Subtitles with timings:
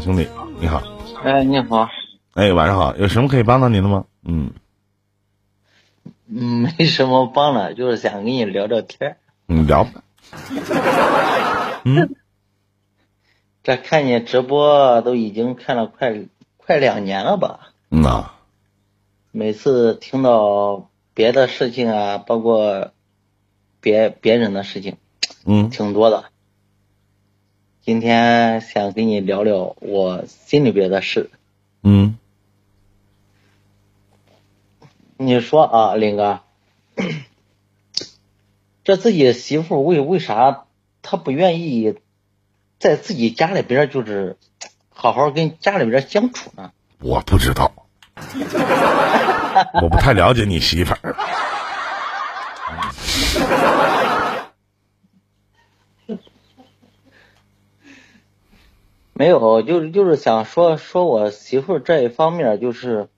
[0.00, 0.26] 好，兄弟，
[0.58, 0.82] 你好。
[1.22, 1.86] 哎，你好。
[2.32, 4.06] 哎，晚上好，有什么可以帮到您的吗？
[4.24, 4.50] 嗯。
[6.26, 9.86] 嗯，没什么帮了，就是想跟你聊聊天嗯，聊。
[11.84, 12.14] 嗯。
[13.62, 16.14] 这看你直播都已经看了快
[16.56, 17.72] 快两年了吧？
[17.90, 18.30] 嗯呐。
[19.32, 22.92] 每次听到别的事情啊，包括
[23.82, 24.96] 别别人的事情，
[25.44, 26.24] 嗯，挺多的。
[27.90, 31.28] 今天想跟你聊聊我心里边的事。
[31.82, 32.16] 嗯。
[35.16, 36.38] 你说啊，林哥，
[38.84, 40.66] 这自己媳妇为为啥
[41.02, 41.96] 她不愿意
[42.78, 44.36] 在自己家里边就是
[44.90, 46.70] 好好跟家里边相处呢？
[47.00, 47.72] 我不知道，
[49.82, 51.16] 我不太了解你媳妇儿。
[59.20, 63.10] 没有，就是就是想说说我媳妇这一方面，就是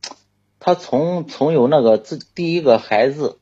[0.58, 3.39] 她从从有那个自第一个孩子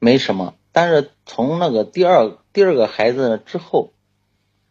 [0.00, 3.92] 没什么，但是从那个第二第二个孩子之后，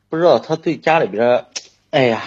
[0.10, 1.46] 不知道她对家里边，
[1.90, 2.22] 哎呀，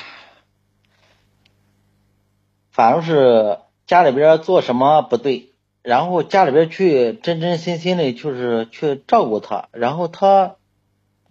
[2.70, 5.50] 反正是家里边做什么不对，
[5.83, 10.56] 然后家里边去真真心心的，就是去照顾她，然后她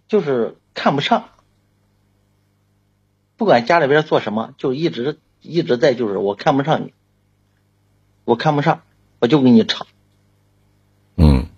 [0.06, 1.30] 就是看不上。
[3.44, 6.94] 不管家里边做什么，就一直一直在就是我看不上你，
[8.24, 8.80] 我看不上，
[9.18, 9.86] 我就跟你吵。
[11.18, 11.48] 嗯。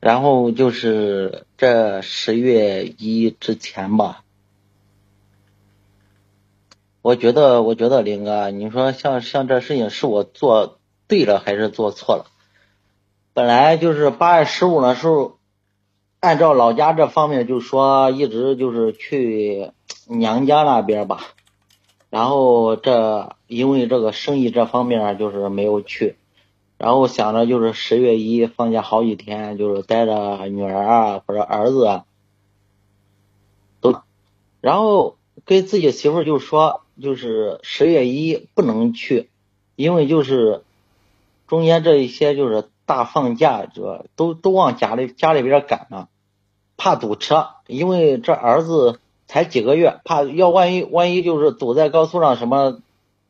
[0.00, 4.24] 然后就是这十月一之前吧，
[7.00, 12.26] 我觉得我觉得林哥，你说像像这事情是我做对了还是做错了？
[13.34, 15.38] 本来就是八月十五的时候，
[16.18, 19.70] 按照老家这方面就说一直就是去。
[20.08, 21.20] 娘家那边吧，
[22.10, 26.16] 然后这因为这个生意这方面就是没有去，
[26.76, 32.02] 然后想着就是十月一放假好几天，就是带着女儿啊或者儿子
[33.80, 34.02] 都，
[34.60, 39.30] 然后跟自己媳妇就说，就是十月一不能去，
[39.76, 40.64] 因为就是
[41.46, 46.08] 中间这一些就是大放假，这都都往家里家里边赶呢，
[46.76, 48.98] 怕堵车，因为这儿子。
[49.26, 52.80] 才几个月，怕要万一万一就是堵在高速上什么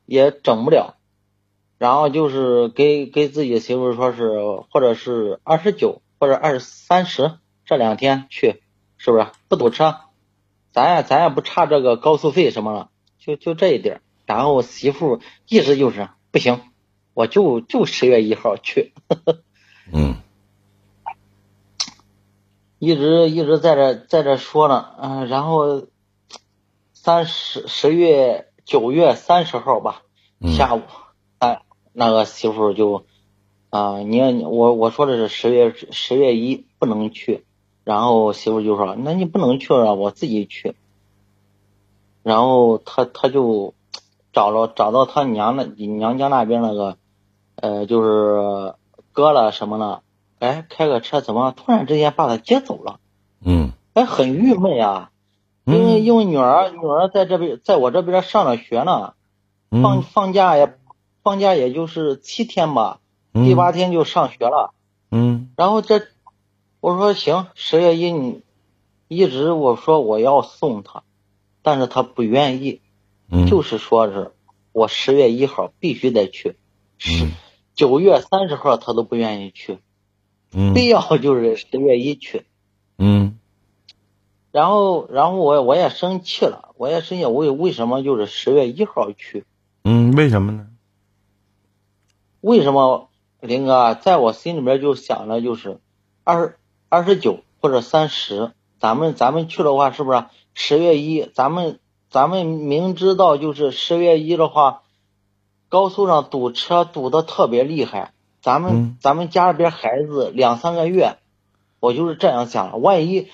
[0.06, 0.96] 也整不了，
[1.78, 7.32] 然后就是给给自己媳妇说是或者是二十九或者二三十
[7.64, 8.62] 这两天去，
[8.98, 9.96] 是不是不堵车？
[10.72, 12.88] 咱也咱也不差这个高速费什么了，
[13.18, 14.00] 就就这一点。
[14.24, 16.60] 然后媳妇一直就是不行，
[17.12, 18.94] 我就就十月一号去。
[19.92, 20.14] 嗯。
[22.82, 25.84] 一直一直在这在这说呢，嗯，然后。
[27.04, 30.02] 三十十月九月三十号吧，
[30.56, 30.82] 下午，
[31.40, 33.02] 哎，那个媳妇就，
[33.70, 37.44] 啊，你我我说的是十月十月一不能去，
[37.82, 40.76] 然后媳妇就说，那你不能去了，我自己去。
[42.22, 43.74] 然后他他就
[44.32, 46.98] 找了找到他娘那娘家那边那个，
[47.56, 48.74] 呃，就是
[49.10, 50.02] 哥了什么了，
[50.42, 52.98] 哎，开个车怎么突然之间把他接走了？
[53.44, 55.10] 嗯，哎，很郁闷呀。
[55.64, 59.14] 因为因为女儿女儿在这边在我这边上了学呢，
[59.70, 60.76] 放放假也
[61.22, 62.98] 放假也就是七天吧，
[63.32, 64.74] 第八天就上学了。
[65.12, 65.52] 嗯。
[65.56, 66.02] 然后这
[66.80, 68.42] 我说行，十月一你
[69.06, 71.04] 一直我说我要送他，
[71.62, 72.80] 但是他不愿意，
[73.48, 74.32] 就是说是
[74.72, 76.56] 我十月一号必须得去，
[76.98, 77.28] 十
[77.76, 79.78] 九月三十号他都不愿意去，
[80.74, 82.44] 非要就是十月一去。
[82.98, 83.38] 嗯。
[84.52, 89.44] 然后，然后我我也生气了，我也生气，为为什么就是十月一号去？
[89.82, 90.66] 嗯，为什么呢？
[92.42, 93.08] 为什么
[93.40, 95.80] 林哥在我心里面就想着就是
[96.22, 96.58] 二
[96.90, 101.30] 二十九或者三十，咱们咱们去的话是不是十月一？
[101.34, 101.78] 咱们
[102.10, 104.82] 咱们明知道就是十月一的话，
[105.70, 111.16] 高速上堵车堵的特别厉害，咱们咱们家里边孩子两三个月，
[111.80, 113.28] 我就是这样想，万一。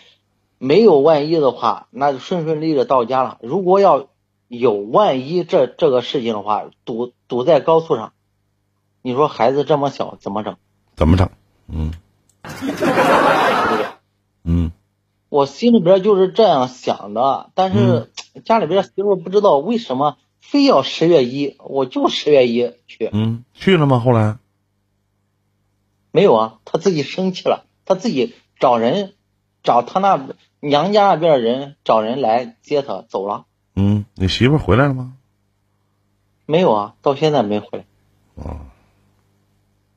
[0.60, 3.38] 没有万一的话，那就顺顺利利的到家了。
[3.42, 4.08] 如果要
[4.48, 8.12] 有万一这这个事情的话，堵堵在高速上，
[9.00, 10.56] 你说孩子这么小怎么整？
[10.96, 11.30] 怎么整？
[11.68, 11.92] 嗯，
[14.42, 14.72] 嗯，
[15.28, 18.10] 我心里边就是这样想的，但是
[18.44, 23.10] 家里边媳妇不知道为什么非要十月一，我就十月一去。
[23.12, 24.00] 嗯，去了吗？
[24.00, 24.38] 后来
[26.10, 29.14] 没有啊，他自己生气了，他自己找人
[29.62, 30.28] 找他那。
[30.60, 33.44] 娘家那边的人找人来接他走了，
[33.76, 35.14] 嗯，你媳妇回来了吗？
[36.46, 37.84] 没有啊，到现在没回来。
[38.34, 38.56] 哦。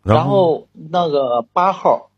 [0.04, 2.12] 然后那个八号，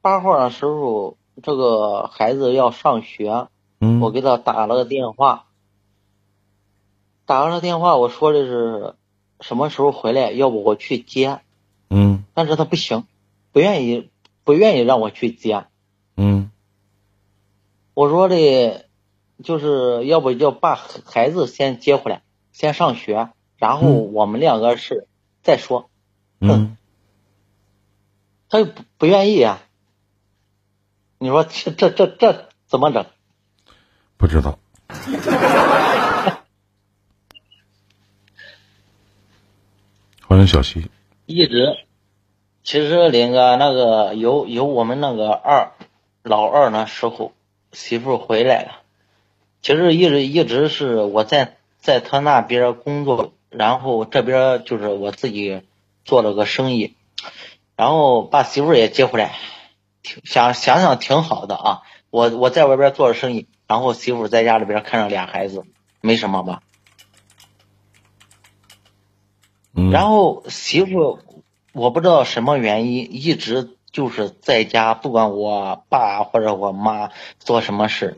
[0.00, 3.48] 八号的时候，这个孩子要上学，
[3.80, 5.44] 嗯，我给他打了个电话，
[7.26, 8.94] 打完了电话，我说的是
[9.40, 11.40] 什么时候回来，要不我去接，
[11.90, 13.04] 嗯，但是他不行，
[13.52, 14.10] 不愿意，
[14.44, 15.66] 不愿意让我去接，
[16.16, 16.50] 嗯，
[17.94, 18.86] 我说的，
[19.42, 25.06] 就是要不就把孩子先接回来，先上学，然后我们两个是
[25.42, 25.90] 再说，
[26.40, 26.76] 嗯。
[28.52, 29.62] 他又不不愿意啊！
[31.18, 33.06] 你说这这这这怎么整？
[34.16, 34.58] 不知道。
[40.26, 40.90] 欢迎小西。
[41.26, 41.86] 一直，
[42.70, 45.72] 其实林哥那个有有我们那个二
[46.22, 47.32] 老二那时候
[47.72, 48.82] 媳妇回来了，
[49.60, 55.62] 其实一直一直是我在在他那边工作，然后这边就是我自己
[56.04, 56.94] 做了个生意。
[57.74, 59.34] 然后把媳妇也接回来，
[60.04, 61.82] 挺想想想挺好的啊。
[62.10, 65.64] 我我在外边做着生意，然后媳妇在家里边看着俩孩子，
[66.00, 66.62] 没什么吧。
[69.72, 71.18] 然后媳妇
[71.72, 78.16] 我不知道什么原因，一直就是在家，不管我爸或者我妈做什么事，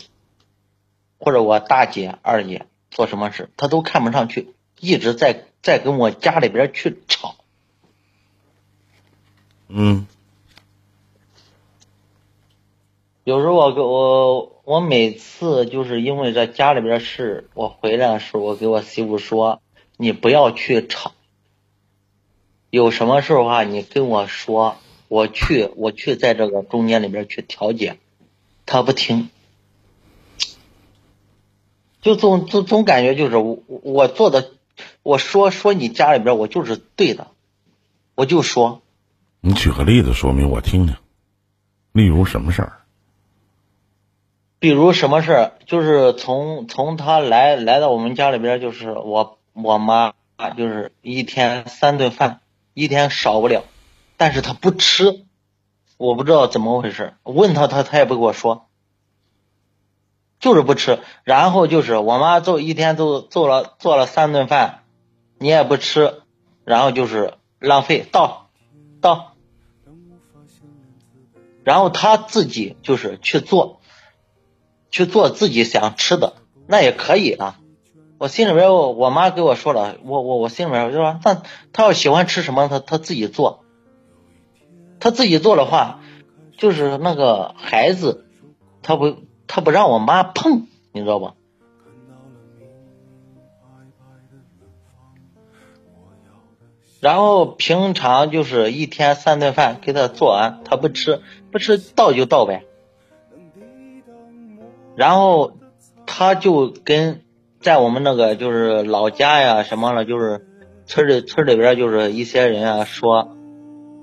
[1.19, 7.37] 或者我大姐二姐做什么事，他都看不上去，一直在在跟我家里边去吵。
[9.69, 10.06] 嗯，
[13.25, 19.62] 有时候我给我我每次就是因为这家里边事，我回来的时候，我给我媳妇说
[19.96, 21.12] ：“你不要去吵，
[22.73, 24.77] 有什么事的话你跟我说，
[25.09, 27.99] 我去我去在这个中间里边去调解。”
[28.65, 29.29] 他不听，
[32.01, 34.53] 就总总总感觉就是我我做的，
[35.03, 37.27] 我说说你家里边我就是对的，
[38.15, 38.81] 我就说。
[39.43, 40.97] 你举个例子说明我听听，
[41.93, 42.73] 例如什么事儿？
[44.61, 45.53] 比如什么事儿？
[45.67, 50.15] 就是从从他来来到我们家里边，就是我我妈
[50.57, 52.41] 就是一天三顿饭，
[52.75, 53.65] 一天少不了，
[54.17, 55.25] 但是他不吃，
[55.97, 57.15] 我不知道怎么回事。
[57.23, 58.69] 问他他他也不给我说，
[60.41, 61.01] 就是不吃。
[61.25, 64.85] 然后就是我妈做一天做做了做了三顿饭，
[65.39, 66.23] 你也不吃，
[66.65, 68.51] 然后就是浪费倒
[69.01, 69.35] 倒。
[71.65, 73.81] 然后他自己就是去做，
[74.91, 76.35] 去做自己想吃的，
[76.67, 77.61] 那也可以啊。
[78.23, 81.43] 我心里边，我我妈给我说了，我我我心里边我就说，那
[81.73, 83.65] 他要喜欢吃什么，他他自己做。
[85.01, 85.99] 他自己做的话，
[86.57, 88.25] 就是那个孩子，
[88.81, 89.17] 他不
[89.49, 91.35] 他不让我妈碰，你知道吧？
[97.01, 102.65] 然后平常就是一天三顿饭给他做完，他不吃，不吃倒就倒呗。
[104.95, 105.55] 然后
[106.07, 107.25] 他就跟
[107.62, 110.44] 在我们那个就是老家呀什么了，就是
[110.85, 113.37] 村里村里边就是一些人啊说，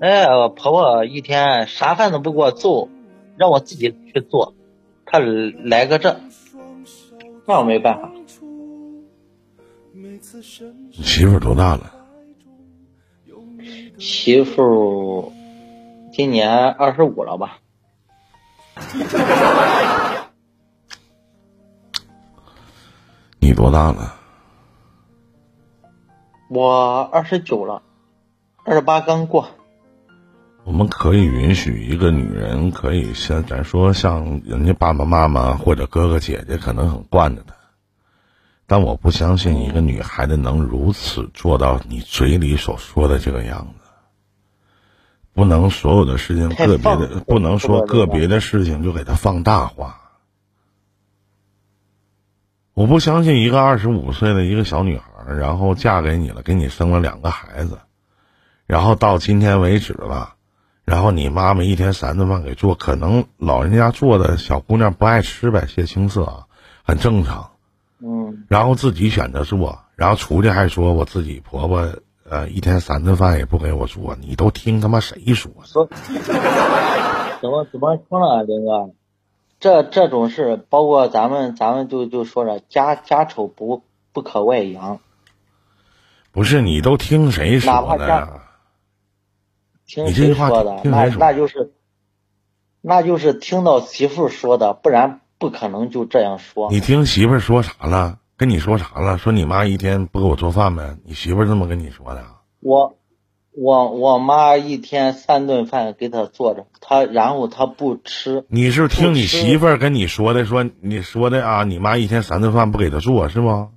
[0.00, 0.26] 哎，
[0.56, 2.88] 婆婆一天啥饭都不给我做，
[3.36, 4.54] 让我自己去做，
[5.04, 6.18] 她来个这，
[7.46, 8.10] 那我没办法。
[9.92, 10.18] 你
[11.02, 11.92] 媳妇多大了？
[13.98, 15.30] 媳妇
[16.12, 17.58] 今年二十五了吧？
[23.50, 24.14] 你多大了？
[26.48, 27.82] 我二十九了，
[28.64, 29.48] 二十八刚过。
[30.62, 37.54] 我们可以允许一个女人可以像咱说像人家爸爸妈妈或者哥哥姐姐可能很惯着她，
[38.68, 43.90] 但我不相信一个女孩子能如此做到你嘴里所说的这个样子。
[45.32, 49.99] 不能所有的事情个别的，不能说个别的事情就给它放大化。
[52.74, 57.78] 我不相信一个二十五岁的一个小女孩，然后嫁给你了，给你生了两个孩子，
[58.66, 60.34] 然后到今天为止了，
[60.84, 66.46] 然后你妈妈一天三顿饭给做，可能老人家做的小姑娘不爱吃呗，些青色啊，
[66.84, 67.50] 很正常。
[67.98, 68.44] 嗯。
[68.48, 71.88] 然后自己选择做，然后出去还说我自己婆婆。
[72.28, 75.50] 呃，一天三顿饭也不给我做，你都听他妈谁说？
[75.64, 75.88] 说
[77.42, 78.90] 怎么怎么说呢，林哥？
[79.60, 84.98] 这这种事，包括咱们，咱们就就说着家家丑不不可外扬。
[86.32, 88.40] 不是你都听谁说的？
[89.84, 90.80] 听谁说的？
[90.84, 91.72] 那那就是，
[92.80, 96.70] 那就是听到媳妇说的，不然不可能就这样说。
[96.70, 98.18] 你听媳妇说啥了？
[98.36, 99.18] 跟你说啥了？
[99.18, 100.96] 说你妈一天不给我做饭呗？
[101.04, 102.24] 你媳妇这么跟你说的？
[102.60, 102.96] 我
[103.52, 108.44] 我我妈一天三顿饭给她做着，她然后她不吃。
[108.48, 110.44] 你是听你媳妇儿跟你说的？
[110.44, 111.64] 说你说的啊？
[111.64, 113.70] 你妈一天三顿饭不给她做是吗？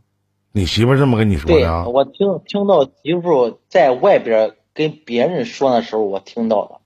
[0.51, 1.85] 你媳妇儿这么跟你说的啊？
[1.87, 2.13] 我听
[2.45, 6.81] 听到媳妇在外边跟别人说的时候，我听到了。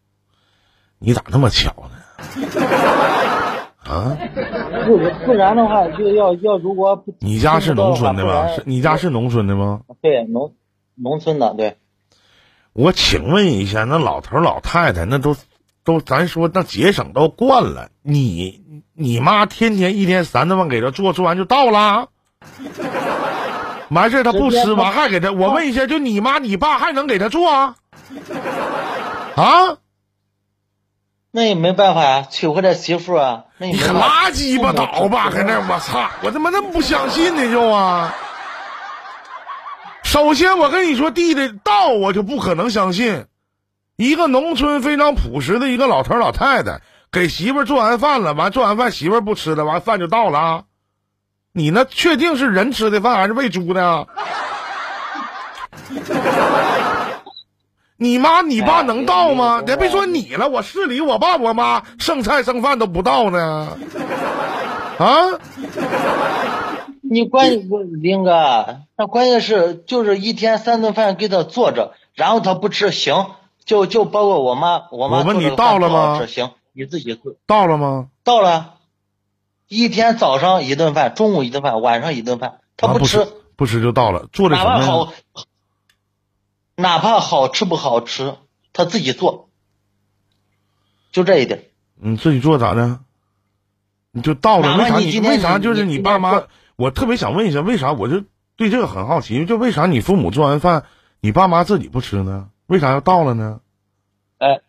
[1.00, 1.98] 你咋那么巧呢？
[3.84, 4.18] 啊？
[4.86, 8.48] 不不然的话，就要要如果不你家是农村的吗？
[8.48, 9.82] 是你家是农村的吗？
[10.02, 10.54] 对农
[10.96, 11.76] 农村的对。
[12.78, 15.36] 我请问一下，那老头老太太那都
[15.84, 22.10] 都，咱说那节省都惯了，你你妈天天一天三顿饭给他做，做完就到了。
[23.90, 25.32] 完事儿他不吃，完还给他。
[25.32, 27.76] 我问一下，就你妈你爸还能给他做啊？
[29.36, 29.78] 啊？
[31.32, 36.12] 那也没办法呀，娶回来媳妇啊，那你可拉鸡巴倒吧， 搁那我操！
[36.22, 38.14] 我他妈那么不相信呢就啊！
[40.08, 43.26] 首先我跟你说，弟弟道我就不可能相信，
[43.98, 46.80] 一个农村非常朴实的一个老头老太太
[47.12, 50.64] 给媳妇儿做完饭了，完做完饭媳妇儿不吃了，完饭就到了啊。
[51.52, 54.08] 你那确定是人吃的饭还是喂猪的？
[57.98, 59.60] 你妈你爸能到吗？
[59.60, 63.78] 哎咱别说你了，我市里我爸我妈剩菜剩饭都不到呢。
[65.00, 65.06] 啊，
[67.10, 67.52] 你关
[68.02, 73.32] 林哥，那关键是就是一天三顿饭给他做着，然后他不吃，行，
[73.64, 78.10] 就就包括我妈，我妈我问你到了吗不好吃行，你自己做到了吗？
[78.24, 78.76] 到了，
[79.68, 84.28] 一天早上一顿饭，中午一顿饭，晚上一顿饭，他啊不吃，不吃就到了。
[84.32, 85.06] 做的哪怕什么？
[85.06, 85.14] 好，
[86.76, 88.36] 哪怕好吃不好吃，
[88.74, 89.50] 他自己做，
[91.12, 91.66] 就这一点。
[91.96, 93.00] 你自己做咋的？
[94.12, 96.44] 你就到了，哪怕为啥你为啥就是你爸妈？
[96.78, 98.24] 我特别想问一下，为啥我就
[98.56, 100.86] 对这个很好奇，就为啥你父母做完饭，
[101.22, 102.50] 你爸妈自己不吃呢？
[102.68, 103.62] 为啥要到了呢？
[104.38, 104.62] 哎，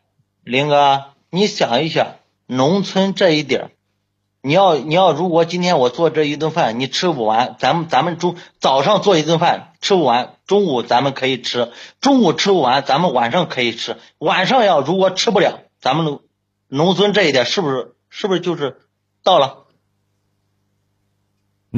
[0.43, 3.71] 林哥，你想一想，农村这一点儿，
[4.41, 16.23] 你要你要如果今天我做这一顿饭，你吃不完，咱们咱们中早上做一顿饭吃不完，中午咱们可以吃，中午吃不完，咱们晚上可以吃，晚上要如果吃不了，咱们农
[16.69, 18.79] 农村这一点是不是是不是就是
[19.23, 19.67] 到了？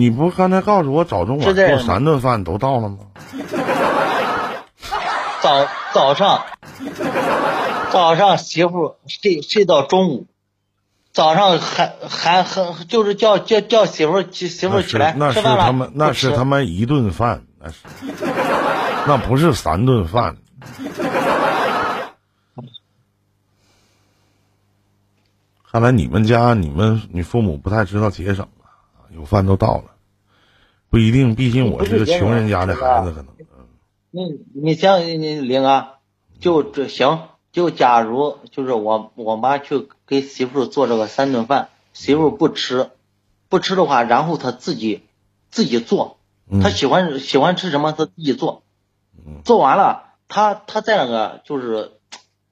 [0.01, 2.99] 你不是刚才告诉我早中晚做三顿饭都到了吗？
[5.43, 6.43] 早早上。
[7.93, 10.27] 早上媳妇睡睡到中午，
[11.13, 17.79] 早上还还很就是叫叫叫媳妇媳媳妇那是起来那是吃饭了，他们那是他们一顿饭，那是。
[19.09, 20.37] 那不是三顿饭。
[25.73, 28.47] 看来你们家你们你父母不太知道节省。
[28.60, 28.60] 啊，
[29.15, 29.97] 有饭都到了，
[30.89, 33.29] 不一定，毕竟我是个穷人家的孩子，可能。
[34.13, 35.95] 你你像你林啊，
[36.41, 42.91] 就这行，就假如就是我我妈去给媳妇做这个三顿饭，媳妇不吃，
[43.49, 45.03] 不吃的话，然后她自己
[45.51, 48.63] 自己做，嗯她喜欢喜欢吃什么她自己做，
[49.45, 51.93] 做完了，她她在那个就是，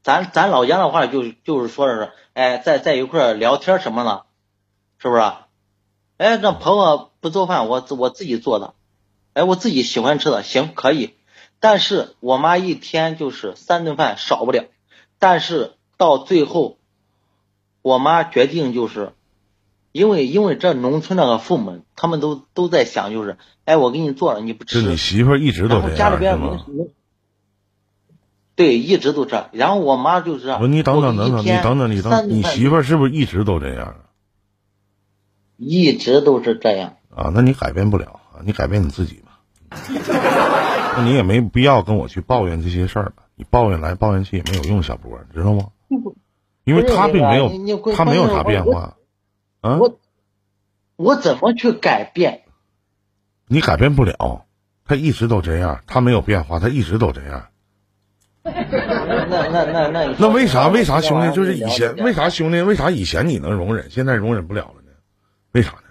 [0.03, 4.25] 咱咱老家的话就就是说的是，哎，在在一块聊天什么的，
[4.99, 5.23] 是不是？
[6.19, 8.75] 哎，那婆婆不做饭，我自我自己做的，
[9.33, 11.15] 哎，我自己喜欢吃的，行可以。
[11.61, 14.65] 但是我妈一天就是三顿饭少不了，
[15.19, 16.77] 但是到最后，
[17.83, 19.13] 我妈决定就是，
[19.93, 26.59] 因为因为这农村那个父母他们都都在想就是，哎，我给你做了你不吃，是你媳妇一直都这样？
[28.57, 33.95] 对一直都这样，然后我妈就是你等等等等，你等等，你等，你媳妇是不是一直都这样
[35.59, 36.95] 一直都是这样。
[37.15, 37.31] 啊？
[37.35, 39.41] 那你改变不了啊，你改变你自己吧。
[40.97, 43.25] 那你也没必要跟我去抱怨这些事儿吧？
[43.35, 45.67] 你抱怨来抱怨去也没有用，小波，你知道吗？
[46.65, 47.51] 因为他并没有
[47.95, 48.97] 他没有啥变化，
[49.61, 49.99] 啊，我
[50.97, 52.43] 我怎么去改变？
[53.47, 54.45] 你改变不了，
[54.85, 57.47] 他一直都这样，他没有变化，他一直都这样。
[58.43, 58.53] 那
[59.49, 64.78] 那那那那为啥为啥兄弟就是以前为啥兄弟为啥以前你能容忍，现在容忍不了了呢？
[65.53, 65.83] 为啥呢？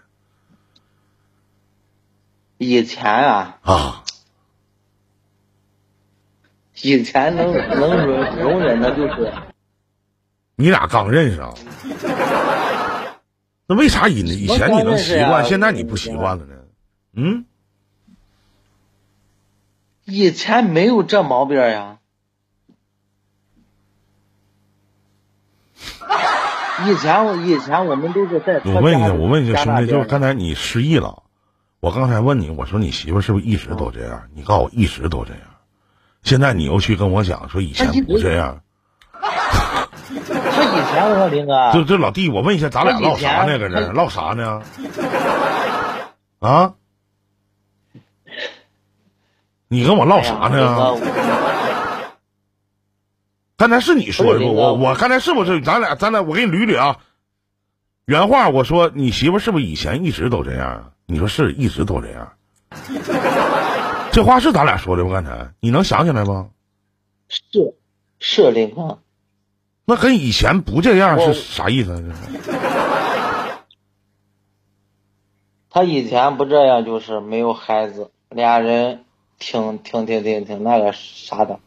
[2.60, 4.04] 以前啊，啊，
[6.82, 9.32] 以前能能容容忍的就是
[10.56, 11.54] 你俩刚认识啊？
[13.68, 16.56] 那为啥以以前你能习惯，现在你不习惯了呢？
[17.14, 17.46] 嗯，
[20.06, 22.00] 以前没有这毛病呀。
[26.86, 31.24] 以前我以前我们都是在我问一下，我问一下兄弟，就是刚才你失忆了，
[31.80, 34.24] 我我刚才问你，我说你媳妇是不是一直都这样？
[34.36, 35.40] 你告诉我一直都这样。
[36.22, 38.60] 现在你又去跟我讲说以前不这样。
[39.22, 39.32] 他以
[40.92, 43.58] 前我说林哥，就这老弟，我问一下，咱俩唠啥呢？
[43.58, 44.62] 搁这唠啥呢？
[46.40, 46.74] 啊？
[49.70, 50.98] 你跟我唠啥呢？
[53.58, 54.54] 刚才是你说的不？
[54.54, 57.00] 我我刚才是不是咱俩咱俩我给你捋捋啊？
[58.06, 60.92] 原话我说你媳妇是不是以前一直都这样啊？
[61.08, 62.34] 你说是一直都这样？
[64.12, 65.12] 这话是咱俩说的吗？
[65.12, 66.50] 刚才你能想起来吗？
[67.28, 67.76] 是
[68.20, 69.00] 是林哥。
[69.86, 72.04] 那跟以前不这样是啥意思？
[75.70, 79.04] 他以前不这样，就是没有孩子，俩人
[79.40, 81.60] 挺挺挺挺挺那个啥的。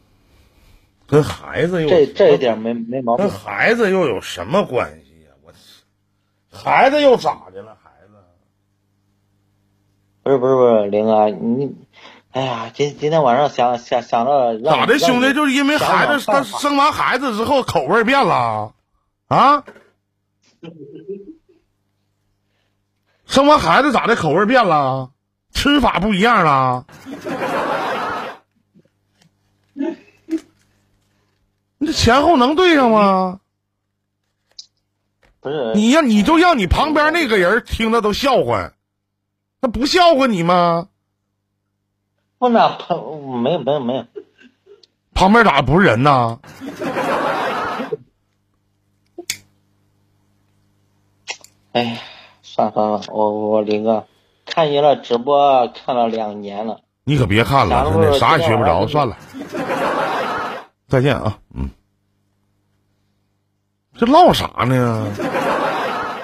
[1.11, 3.27] 跟孩子又这这一点没没毛病。
[3.27, 5.31] 跟孩子又有什么关系呀？
[5.43, 5.51] 我
[6.57, 7.77] 孩子又咋的了？
[7.83, 8.13] 孩子
[10.23, 11.75] 不是不是不是林哥，你
[12.31, 18.73] 哎呀，今今天晚上想想想着咋的，兄弟，就是因为孩子他生完孩子之后口味变了
[19.27, 19.65] 啊？
[23.25, 24.15] 生完孩子咋的？
[24.15, 25.11] 口味变了？
[25.53, 26.85] 吃法不一样了？
[31.91, 33.41] 这前后能对上吗？
[35.41, 38.71] 不是，你让你就让你旁边那个人听着都笑话，
[39.59, 40.87] 那不笑话你吗？
[42.37, 42.77] 不那
[43.41, 44.05] 没有没有没有，
[45.13, 46.39] 旁边咋不是人呢？
[51.73, 51.97] 哎呀，
[52.41, 54.07] 算算了，我我林哥
[54.45, 59.17] 看你了直播看了两年了，你可别看了，真的啥也学不着，算了。
[60.87, 61.69] 再见啊，嗯，
[64.01, 65.07] 这唠啥呢？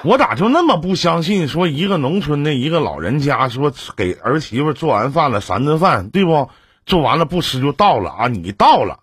[0.02, 1.46] 我咋就那么不相信？
[1.46, 6.50] 说一个农村的一个老人家说给儿媳妇做完饭了三顿饭，对不？
[6.86, 8.26] 做完了不吃就倒了啊！
[8.26, 8.98] 你倒了，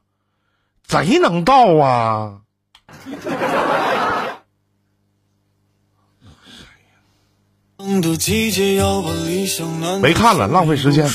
[0.84, 2.39] 贼能倒啊！
[10.02, 11.08] 没看了，浪费时间。